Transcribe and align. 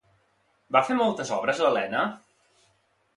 Va 0.75 0.81
fer 0.87 0.95
moltes 1.01 1.33
obres 1.37 1.61
l'Elena? 1.65 2.07